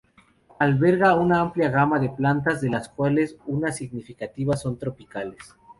[0.65, 5.53] Alberga una amplia gama de plantas, de las cuales una parte significativa son tropicales.